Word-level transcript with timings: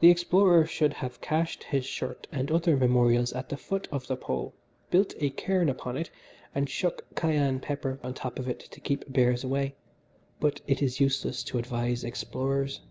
"The 0.00 0.10
explorer 0.10 0.66
should 0.66 0.92
have 0.92 1.22
cached 1.22 1.64
his 1.64 1.86
shirt 1.86 2.26
and 2.30 2.50
other 2.50 2.76
memorials 2.76 3.32
at 3.32 3.48
the 3.48 3.56
foot 3.56 3.88
of 3.90 4.06
the 4.06 4.14
Pole, 4.14 4.52
built 4.90 5.14
a 5.20 5.30
cairn 5.30 5.70
upon 5.70 5.96
it, 5.96 6.10
and 6.54 6.68
shook 6.68 7.06
cayenne 7.14 7.58
pepper 7.58 7.98
on 8.02 8.12
top 8.12 8.38
of 8.38 8.46
all 8.46 8.52
to 8.52 8.80
keep 8.82 9.10
bears 9.10 9.44
away 9.44 9.74
but 10.38 10.60
it 10.66 10.82
is 10.82 11.00
useless 11.00 11.42
to 11.44 11.56
advise 11.56 12.04
explorers." 12.04 12.82